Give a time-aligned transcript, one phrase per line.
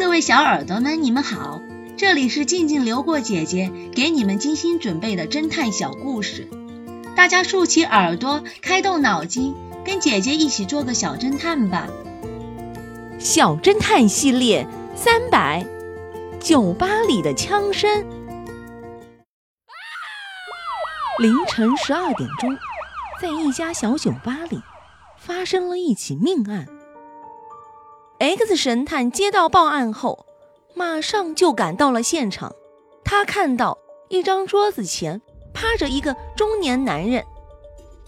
[0.00, 1.60] 各位小耳朵们，你们好，
[1.98, 6.48] 这里是静静流过姐姐给你们精心准备的侦探小故事，
[7.14, 9.54] 大家竖起耳朵，开动脑筋，
[9.84, 11.86] 跟姐姐一起做个小侦探吧。
[13.18, 14.66] 小侦探系列
[14.96, 15.66] 三百，
[16.40, 18.02] 酒吧里的枪声。
[21.18, 22.56] 凌晨十二点钟，
[23.20, 24.62] 在一家小酒吧里，
[25.18, 26.66] 发生了一起命案。
[28.20, 30.26] X 神探接到报案后，
[30.74, 32.54] 马上就赶到了现场。
[33.02, 33.78] 他看到
[34.10, 35.22] 一张桌子前
[35.54, 37.24] 趴着一个中年男人，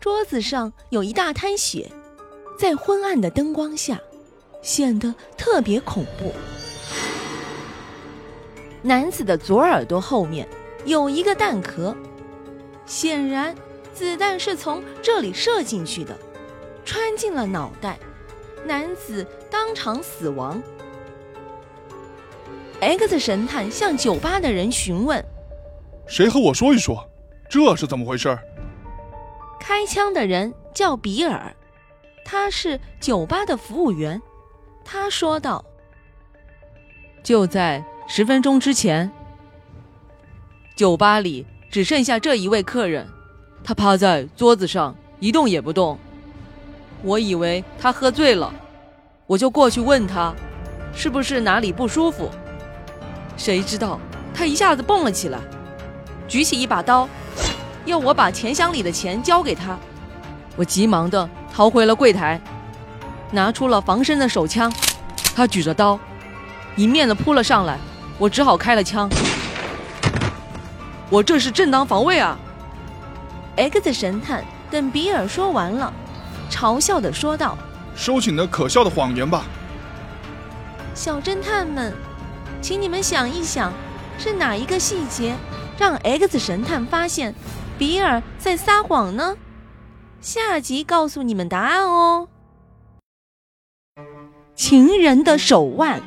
[0.00, 1.88] 桌子上有一大滩血，
[2.58, 4.00] 在昏暗的灯光下。
[4.62, 6.34] 显得特别恐怖。
[8.82, 10.46] 男子的左耳朵后面
[10.84, 11.96] 有一个弹壳，
[12.84, 13.54] 显然
[13.94, 16.14] 子弹是从这里射进去的，
[16.84, 17.98] 穿进了脑袋，
[18.66, 20.62] 男子当场死亡。
[22.80, 25.22] X 神探向酒吧的人询问
[26.08, 27.06] ：“谁和我说一说，
[27.48, 28.38] 这是怎么回事？”
[29.60, 31.54] 开枪的人叫比尔，
[32.24, 34.20] 他是酒吧的服务员。
[34.84, 35.64] 他说道
[37.22, 39.10] ：“就在十分钟之前，
[40.74, 43.06] 酒吧里只剩下这一位客人，
[43.62, 45.98] 他趴在桌子上一动也不动。
[47.02, 48.52] 我以为他喝醉了，
[49.26, 50.34] 我就过去问他，
[50.94, 52.30] 是不是哪里不舒服？
[53.36, 53.98] 谁知道
[54.34, 55.38] 他一下子蹦了起来，
[56.28, 57.08] 举起一把刀，
[57.84, 59.78] 要我把钱箱里的钱交给他。
[60.56, 62.40] 我急忙的逃回了柜台。”
[63.32, 64.72] 拿出了防身的手枪，
[65.36, 65.96] 他举着刀，
[66.74, 67.78] 迎面的扑了上来，
[68.18, 69.08] 我只好开了枪。
[71.08, 72.36] 我这是正当防卫啊
[73.54, 75.92] ！X 神探等比尔说完了，
[76.50, 77.56] 嘲笑的说道
[77.94, 79.44] ：“收起你的可笑的谎言吧！”
[80.92, 81.94] 小侦探们，
[82.60, 83.72] 请你们想一想，
[84.18, 85.34] 是哪一个细节
[85.78, 87.34] 让 X 神探发现
[87.78, 89.36] 比尔在撒谎呢？
[90.20, 92.28] 下集告诉你们答案哦。
[94.54, 96.02] 情人的手腕，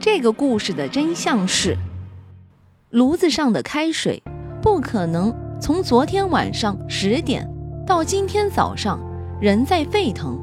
[0.00, 1.76] 这个故事的真相是：
[2.88, 4.22] 炉子上的开水
[4.62, 7.46] 不可能从昨天晚上十点
[7.86, 8.98] 到今天早上
[9.40, 10.38] 人在沸腾。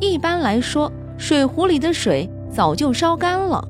[0.00, 3.62] 一般来说，水壶里的水早就烧干了。